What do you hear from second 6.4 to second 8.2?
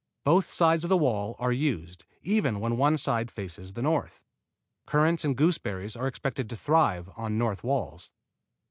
to thrive on north walls.